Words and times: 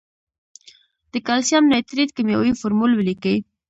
د 1.11 1.13
کلسیم 1.27 1.63
نایتریت 1.71 2.09
کیمیاوي 2.15 2.51
فورمول 2.59 2.91
ولیکئ. 2.95 3.37